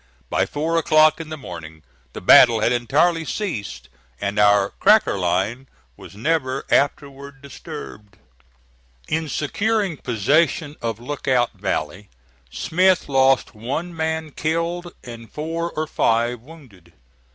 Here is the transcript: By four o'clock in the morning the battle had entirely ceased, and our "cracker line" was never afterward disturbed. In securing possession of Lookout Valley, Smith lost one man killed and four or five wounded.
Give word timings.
By 0.31 0.47
four 0.47 0.77
o'clock 0.77 1.21
in 1.21 1.29
the 1.29 1.37
morning 1.37 1.83
the 2.13 2.21
battle 2.21 2.61
had 2.61 2.71
entirely 2.71 3.23
ceased, 3.23 3.87
and 4.19 4.39
our 4.39 4.71
"cracker 4.79 5.15
line" 5.15 5.67
was 5.95 6.15
never 6.15 6.65
afterward 6.71 7.39
disturbed. 7.39 8.17
In 9.07 9.29
securing 9.29 9.97
possession 9.97 10.75
of 10.81 10.99
Lookout 10.99 11.53
Valley, 11.53 12.09
Smith 12.49 13.07
lost 13.07 13.53
one 13.53 13.95
man 13.95 14.31
killed 14.31 14.91
and 15.03 15.31
four 15.31 15.71
or 15.73 15.85
five 15.85 16.41
wounded. 16.41 16.93